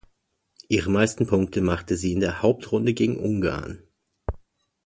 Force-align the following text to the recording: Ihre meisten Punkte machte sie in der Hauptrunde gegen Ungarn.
Ihre 0.67 0.89
meisten 0.89 1.27
Punkte 1.27 1.61
machte 1.61 1.95
sie 1.95 2.11
in 2.13 2.21
der 2.21 2.41
Hauptrunde 2.41 2.95
gegen 2.95 3.19
Ungarn. 3.19 3.83